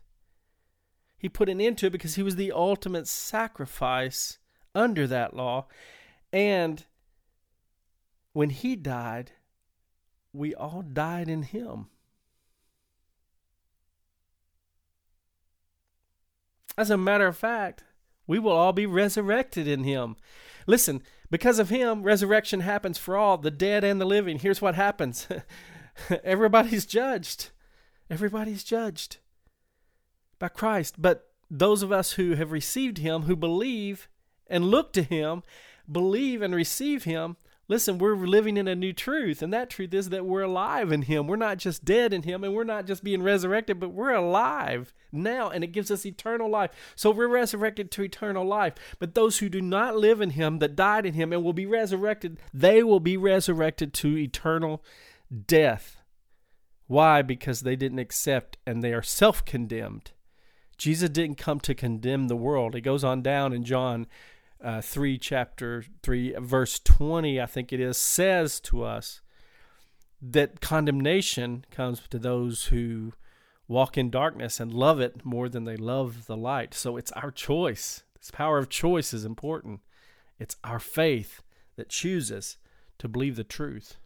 He 1.16 1.30
put 1.30 1.48
an 1.48 1.62
end 1.62 1.78
to 1.78 1.86
it 1.86 1.92
because 1.92 2.16
he 2.16 2.22
was 2.22 2.36
the 2.36 2.52
ultimate 2.52 3.08
sacrifice 3.08 4.36
under 4.74 5.06
that 5.06 5.34
law. 5.34 5.64
And 6.30 6.84
when 8.34 8.50
he 8.50 8.76
died, 8.76 9.32
we 10.30 10.54
all 10.54 10.82
died 10.82 11.30
in 11.30 11.44
him. 11.44 11.86
As 16.76 16.90
a 16.90 16.98
matter 16.98 17.26
of 17.26 17.36
fact, 17.38 17.84
we 18.26 18.38
will 18.38 18.52
all 18.52 18.74
be 18.74 18.84
resurrected 18.84 19.66
in 19.66 19.84
him. 19.84 20.16
Listen, 20.66 21.00
because 21.30 21.58
of 21.58 21.68
him, 21.68 22.02
resurrection 22.02 22.60
happens 22.60 22.98
for 22.98 23.16
all, 23.16 23.38
the 23.38 23.50
dead 23.50 23.84
and 23.84 24.00
the 24.00 24.04
living. 24.04 24.38
Here's 24.38 24.60
what 24.60 24.74
happens 24.74 25.28
everybody's 26.24 26.86
judged. 26.86 27.50
Everybody's 28.08 28.64
judged 28.64 29.18
by 30.38 30.48
Christ. 30.48 30.96
But 30.98 31.28
those 31.48 31.82
of 31.82 31.92
us 31.92 32.12
who 32.12 32.34
have 32.34 32.50
received 32.50 32.98
Him, 32.98 33.22
who 33.22 33.36
believe 33.36 34.08
and 34.48 34.70
look 34.70 34.92
to 34.94 35.02
Him, 35.02 35.42
believe 35.90 36.42
and 36.42 36.54
receive 36.54 37.04
Him, 37.04 37.36
listen, 37.70 37.98
we're 37.98 38.16
living 38.16 38.56
in 38.56 38.66
a 38.66 38.74
new 38.74 38.92
truth. 38.92 39.42
And 39.42 39.54
that 39.54 39.70
truth 39.70 39.94
is 39.94 40.08
that 40.08 40.26
we're 40.26 40.42
alive 40.42 40.90
in 40.90 41.02
Him. 41.02 41.28
We're 41.28 41.36
not 41.36 41.58
just 41.58 41.84
dead 41.84 42.12
in 42.12 42.24
Him 42.24 42.42
and 42.42 42.52
we're 42.52 42.64
not 42.64 42.84
just 42.84 43.04
being 43.04 43.22
resurrected, 43.22 43.78
but 43.78 43.92
we're 43.92 44.12
alive 44.12 44.92
now. 45.12 45.48
And 45.48 45.62
it 45.62 45.68
gives 45.68 45.88
us 45.88 46.04
eternal 46.04 46.50
life. 46.50 46.72
So 46.96 47.12
we're 47.12 47.28
resurrected 47.28 47.92
to 47.92 48.02
eternal 48.02 48.44
life. 48.44 48.74
But 48.98 49.14
those 49.14 49.38
who 49.38 49.48
do 49.48 49.62
not 49.62 49.96
live 49.96 50.20
in 50.20 50.30
Him, 50.30 50.58
that 50.58 50.74
died 50.74 51.06
in 51.06 51.14
Him 51.14 51.32
and 51.32 51.44
will 51.44 51.52
be 51.52 51.64
resurrected, 51.64 52.38
they 52.52 52.82
will 52.82 53.00
be 53.00 53.16
resurrected 53.16 53.94
to 53.94 54.18
eternal 54.18 54.82
death. 55.46 55.96
Why? 56.88 57.22
Because 57.22 57.60
they 57.60 57.76
didn't 57.76 58.00
accept 58.00 58.58
and 58.66 58.82
they 58.82 58.92
are 58.92 59.02
self 59.02 59.44
condemned. 59.44 60.10
Jesus 60.76 61.10
didn't 61.10 61.36
come 61.36 61.60
to 61.60 61.74
condemn 61.74 62.26
the 62.26 62.36
world. 62.36 62.74
It 62.74 62.80
goes 62.80 63.04
on 63.04 63.22
down 63.22 63.52
in 63.52 63.62
John 63.62 64.08
uh, 64.62 64.80
3, 64.80 65.18
chapter 65.18 65.84
3, 66.02 66.34
verse 66.38 66.78
20, 66.78 67.40
I 67.40 67.46
think 67.46 67.72
it 67.72 67.80
is, 67.80 67.96
says 67.96 68.60
to 68.60 68.84
us 68.84 69.20
that 70.20 70.60
condemnation 70.60 71.64
comes 71.70 72.02
to 72.10 72.18
those 72.18 72.66
who 72.66 73.12
walk 73.68 73.96
in 73.96 74.10
darkness 74.10 74.60
and 74.60 74.72
love 74.72 75.00
it 75.00 75.24
more 75.24 75.48
than 75.48 75.64
they 75.64 75.76
love 75.76 76.26
the 76.26 76.36
light. 76.36 76.74
So 76.74 76.96
it's 76.96 77.12
our 77.12 77.30
choice. 77.30 78.02
This 78.18 78.30
power 78.30 78.58
of 78.58 78.68
choice 78.68 79.14
is 79.14 79.24
important. 79.24 79.80
It's 80.38 80.56
our 80.64 80.78
faith 80.78 81.42
that 81.76 81.88
chooses 81.88 82.58
to 82.98 83.08
believe 83.08 83.36
the 83.36 83.44
truth. 83.44 83.96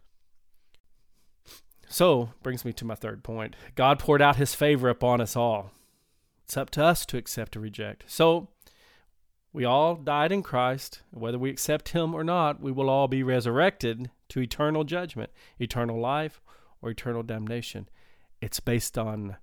So, 1.87 2.31
brings 2.41 2.65
me 2.65 2.73
to 2.73 2.85
my 2.85 2.95
third 2.95 3.23
point. 3.23 3.55
God 3.75 3.99
poured 3.99 4.21
out 4.21 4.37
his 4.37 4.55
favor 4.55 4.89
upon 4.89 5.21
us 5.21 5.35
all. 5.35 5.71
It's 6.43 6.57
up 6.57 6.69
to 6.71 6.83
us 6.83 7.05
to 7.07 7.17
accept 7.17 7.55
or 7.55 7.59
reject. 7.59 8.05
So, 8.07 8.49
we 9.55 9.63
all 9.63 9.95
died 9.95 10.33
in 10.33 10.43
Christ. 10.43 11.01
Whether 11.11 11.39
we 11.39 11.49
accept 11.49 11.89
him 11.89 12.13
or 12.13 12.25
not, 12.25 12.59
we 12.59 12.73
will 12.73 12.89
all 12.89 13.07
be 13.07 13.23
resurrected 13.23 14.11
to 14.29 14.41
eternal 14.41 14.83
judgment, 14.83 15.31
eternal 15.57 15.97
life, 15.97 16.41
or 16.81 16.89
eternal 16.89 17.23
damnation. 17.23 17.87
It's 18.41 18.59
based 18.59 18.97
on 18.97 19.37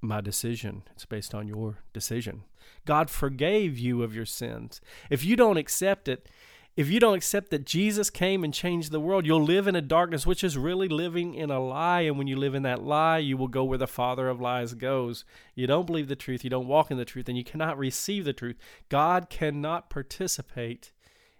my 0.00 0.22
decision. 0.22 0.84
It's 0.92 1.04
based 1.04 1.34
on 1.34 1.46
your 1.46 1.80
decision. 1.92 2.44
God 2.86 3.10
forgave 3.10 3.78
you 3.78 4.02
of 4.02 4.14
your 4.14 4.24
sins. 4.24 4.80
If 5.10 5.22
you 5.22 5.36
don't 5.36 5.58
accept 5.58 6.08
it, 6.08 6.26
if 6.76 6.90
you 6.90 6.98
don't 6.98 7.14
accept 7.14 7.50
that 7.50 7.64
Jesus 7.64 8.10
came 8.10 8.42
and 8.42 8.52
changed 8.52 8.90
the 8.90 8.98
world, 8.98 9.24
you'll 9.24 9.44
live 9.44 9.68
in 9.68 9.76
a 9.76 9.80
darkness, 9.80 10.26
which 10.26 10.42
is 10.42 10.58
really 10.58 10.88
living 10.88 11.34
in 11.34 11.50
a 11.50 11.60
lie. 11.60 12.00
And 12.00 12.18
when 12.18 12.26
you 12.26 12.36
live 12.36 12.54
in 12.54 12.64
that 12.64 12.82
lie, 12.82 13.18
you 13.18 13.36
will 13.36 13.48
go 13.48 13.62
where 13.62 13.78
the 13.78 13.86
father 13.86 14.28
of 14.28 14.40
lies 14.40 14.74
goes. 14.74 15.24
You 15.54 15.68
don't 15.68 15.86
believe 15.86 16.08
the 16.08 16.16
truth, 16.16 16.42
you 16.42 16.50
don't 16.50 16.66
walk 16.66 16.90
in 16.90 16.96
the 16.96 17.04
truth, 17.04 17.28
and 17.28 17.38
you 17.38 17.44
cannot 17.44 17.78
receive 17.78 18.24
the 18.24 18.32
truth. 18.32 18.56
God 18.88 19.30
cannot 19.30 19.88
participate 19.88 20.90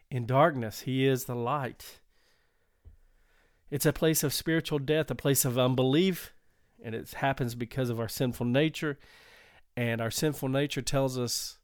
in 0.08 0.24
darkness, 0.26 0.82
He 0.82 1.04
is 1.04 1.24
the 1.24 1.34
light. 1.34 1.98
It's 3.70 3.86
a 3.86 3.92
place 3.92 4.22
of 4.22 4.32
spiritual 4.32 4.78
death, 4.78 5.10
a 5.10 5.16
place 5.16 5.44
of 5.44 5.58
unbelief, 5.58 6.32
and 6.84 6.94
it 6.94 7.12
happens 7.14 7.56
because 7.56 7.90
of 7.90 7.98
our 7.98 8.08
sinful 8.08 8.46
nature. 8.46 9.00
And 9.76 10.00
our 10.00 10.12
sinful 10.12 10.48
nature 10.48 10.82
tells 10.82 11.18
us 11.18 11.58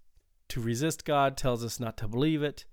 to 0.48 0.60
resist 0.60 1.04
God, 1.04 1.36
tells 1.36 1.64
us 1.64 1.78
not 1.78 1.96
to 1.98 2.08
believe 2.08 2.42
it 2.42 2.64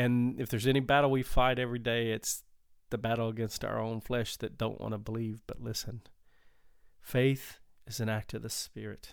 and 0.00 0.40
if 0.40 0.48
there's 0.48 0.66
any 0.66 0.80
battle 0.80 1.10
we 1.10 1.22
fight 1.22 1.58
every 1.58 1.78
day, 1.78 2.12
it's 2.12 2.42
the 2.88 2.96
battle 2.96 3.28
against 3.28 3.66
our 3.66 3.78
own 3.78 4.00
flesh 4.00 4.34
that 4.38 4.56
don't 4.56 4.80
want 4.80 4.92
to 4.92 4.98
believe 4.98 5.42
but 5.46 5.62
listen. 5.62 6.00
Faith 7.02 7.58
is 7.86 8.00
an 8.00 8.08
act 8.08 8.32
of 8.32 8.40
the 8.40 8.48
Spirit. 8.48 9.12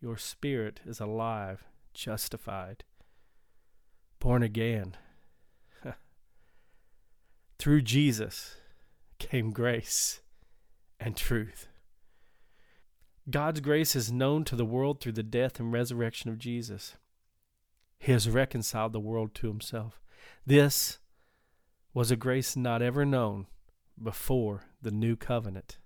Your 0.00 0.16
spirit 0.16 0.80
is 0.86 0.98
alive, 0.98 1.64
justified, 1.92 2.84
born 4.18 4.42
again. 4.42 4.96
Through 7.58 7.82
Jesus 7.82 8.56
came 9.18 9.50
grace 9.50 10.22
and 10.98 11.18
truth. 11.18 11.68
God's 13.28 13.60
grace 13.60 13.94
is 13.94 14.10
known 14.10 14.44
to 14.44 14.56
the 14.56 14.64
world 14.64 15.00
through 15.00 15.12
the 15.12 15.22
death 15.22 15.60
and 15.60 15.70
resurrection 15.70 16.30
of 16.30 16.38
Jesus. 16.38 16.96
He 18.04 18.12
has 18.12 18.28
reconciled 18.28 18.92
the 18.92 19.00
world 19.00 19.34
to 19.36 19.48
himself. 19.48 19.98
This 20.44 20.98
was 21.94 22.10
a 22.10 22.16
grace 22.16 22.54
not 22.54 22.82
ever 22.82 23.06
known 23.06 23.46
before 24.00 24.66
the 24.82 24.90
new 24.90 25.16
covenant. 25.16 25.78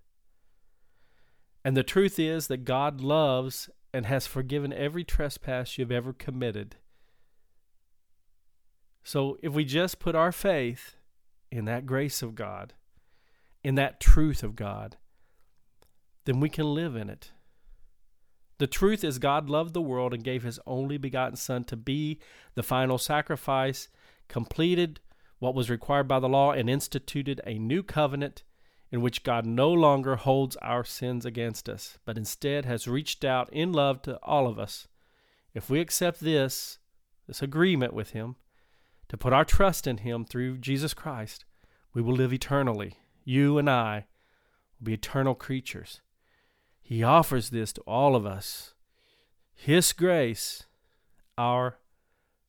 And 1.64 1.76
the 1.76 1.84
truth 1.84 2.18
is 2.18 2.48
that 2.48 2.64
God 2.64 3.00
loves 3.00 3.70
and 3.94 4.04
has 4.04 4.26
forgiven 4.26 4.72
every 4.72 5.04
trespass 5.04 5.78
you've 5.78 5.92
ever 5.92 6.12
committed. 6.12 6.74
So 9.04 9.38
if 9.40 9.52
we 9.52 9.64
just 9.64 10.00
put 10.00 10.16
our 10.16 10.32
faith 10.32 10.96
in 11.52 11.66
that 11.66 11.86
grace 11.86 12.20
of 12.20 12.34
God, 12.34 12.74
in 13.62 13.76
that 13.76 14.00
truth 14.00 14.42
of 14.42 14.56
God, 14.56 14.96
then 16.24 16.40
we 16.40 16.48
can 16.48 16.74
live 16.74 16.96
in 16.96 17.10
it. 17.10 17.30
The 18.58 18.66
truth 18.66 19.04
is, 19.04 19.18
God 19.18 19.48
loved 19.48 19.72
the 19.72 19.80
world 19.80 20.12
and 20.12 20.24
gave 20.24 20.42
his 20.42 20.58
only 20.66 20.98
begotten 20.98 21.36
Son 21.36 21.64
to 21.64 21.76
be 21.76 22.18
the 22.54 22.62
final 22.62 22.98
sacrifice, 22.98 23.88
completed 24.26 25.00
what 25.38 25.54
was 25.54 25.70
required 25.70 26.08
by 26.08 26.18
the 26.18 26.28
law, 26.28 26.52
and 26.52 26.68
instituted 26.68 27.40
a 27.46 27.58
new 27.58 27.82
covenant 27.82 28.42
in 28.90 29.00
which 29.00 29.22
God 29.22 29.46
no 29.46 29.70
longer 29.70 30.16
holds 30.16 30.56
our 30.56 30.82
sins 30.82 31.24
against 31.24 31.68
us, 31.68 31.98
but 32.04 32.16
instead 32.16 32.64
has 32.64 32.88
reached 32.88 33.24
out 33.24 33.52
in 33.52 33.72
love 33.72 34.02
to 34.02 34.16
all 34.22 34.48
of 34.48 34.58
us. 34.58 34.88
If 35.54 35.70
we 35.70 35.80
accept 35.80 36.20
this, 36.20 36.78
this 37.26 37.42
agreement 37.42 37.92
with 37.92 38.10
him, 38.10 38.36
to 39.08 39.16
put 39.16 39.32
our 39.32 39.44
trust 39.44 39.86
in 39.86 39.98
him 39.98 40.24
through 40.24 40.58
Jesus 40.58 40.94
Christ, 40.94 41.44
we 41.94 42.02
will 42.02 42.14
live 42.14 42.32
eternally. 42.32 42.94
You 43.24 43.58
and 43.58 43.68
I 43.68 44.06
will 44.78 44.86
be 44.86 44.94
eternal 44.94 45.34
creatures. 45.34 46.00
He 46.88 47.02
offers 47.02 47.50
this 47.50 47.74
to 47.74 47.82
all 47.82 48.16
of 48.16 48.24
us 48.24 48.72
His 49.54 49.92
grace, 49.92 50.64
our 51.36 51.76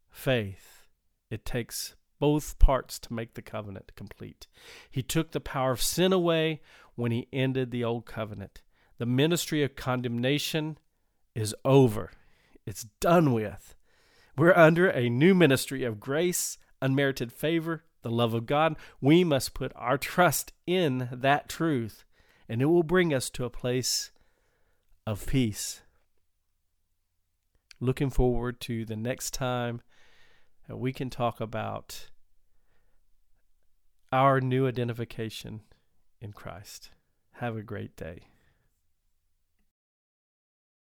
faith. 0.10 0.88
It 1.30 1.44
takes 1.44 1.96
both 2.20 2.58
parts 2.58 3.00
to 3.00 3.14
make 3.14 3.34
the 3.34 3.42
covenant 3.42 3.92
complete. 3.98 4.48
He 4.90 5.04
took 5.04 5.32
the 5.32 5.42
power 5.42 5.74
of 5.74 5.82
sin 5.82 6.14
away 6.14 6.62
when 6.96 7.12
he 7.12 7.28
ended 7.34 7.72
the 7.72 7.84
old 7.84 8.06
covenant. 8.06 8.62
The 8.98 9.06
ministry 9.06 9.62
of 9.62 9.76
condemnation 9.76 10.78
is 11.36 11.54
over, 11.66 12.10
it's 12.66 12.86
done 13.02 13.34
with. 13.34 13.76
We're 14.38 14.56
under 14.56 14.88
a 14.88 15.10
new 15.10 15.36
ministry 15.36 15.84
of 15.84 16.00
grace, 16.00 16.58
unmerited 16.82 17.34
favor, 17.34 17.84
the 18.04 18.10
love 18.10 18.34
of 18.34 18.46
God. 18.46 18.78
We 19.02 19.26
must 19.26 19.54
put 19.54 19.74
our 19.76 19.98
trust 19.98 20.54
in 20.66 21.10
that 21.12 21.50
truth, 21.50 22.06
and 22.48 22.62
it 22.62 22.68
will 22.68 22.84
bring 22.84 23.14
us 23.14 23.30
to 23.32 23.44
a 23.44 23.50
place 23.50 24.12
of 25.06 25.26
peace. 25.26 25.82
Looking 27.80 28.10
forward 28.10 28.60
to 28.62 28.86
the 28.86 28.96
next 28.96 29.34
time 29.34 29.82
that 30.68 30.78
we 30.78 30.94
can 30.94 31.10
talk 31.10 31.40
about 31.40 32.10
our 34.12 34.42
new 34.42 34.68
identification 34.68 35.62
in 36.20 36.34
Christ. 36.34 36.92
Have 37.34 37.56
a 37.56 37.64
great 37.64 37.96
day. 37.96 38.28